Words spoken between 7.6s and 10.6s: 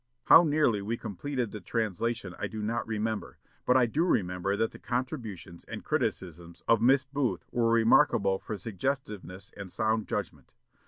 remarkable for suggestiveness and sound judgment.